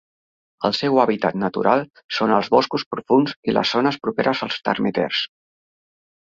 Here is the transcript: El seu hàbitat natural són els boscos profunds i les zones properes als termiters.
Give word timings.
El 0.67 0.71
seu 0.77 0.95
hàbitat 1.01 1.35
natural 1.43 1.83
són 2.19 2.33
els 2.37 2.49
boscos 2.55 2.87
profunds 2.95 3.37
i 3.53 3.55
les 3.59 3.75
zones 3.77 4.01
properes 4.09 4.43
als 4.49 4.59
termiters. 4.71 5.23